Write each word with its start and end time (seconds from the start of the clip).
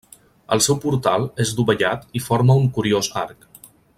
El 0.55 0.63
seu 0.67 0.79
portal 0.85 1.27
és 1.45 1.51
dovellat 1.59 2.09
i 2.21 2.23
forma 2.31 2.57
un 2.65 2.69
curiós 2.79 3.13
arc. 3.27 3.49